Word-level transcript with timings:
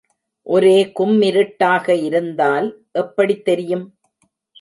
ஒரே 0.47 0.77
கும்மிருட்டாக 0.99 1.95
இருந்தால் 2.03 2.67
எப்படித் 2.93 3.45
தெரியும்? 3.45 3.85